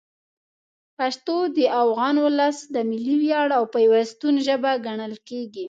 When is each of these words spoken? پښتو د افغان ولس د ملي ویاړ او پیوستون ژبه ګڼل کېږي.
پښتو 0.97 1.35
د 1.55 1.59
افغان 1.81 2.15
ولس 2.25 2.57
د 2.73 2.75
ملي 2.89 3.15
ویاړ 3.21 3.47
او 3.57 3.63
پیوستون 3.75 4.35
ژبه 4.47 4.71
ګڼل 4.85 5.13
کېږي. 5.27 5.59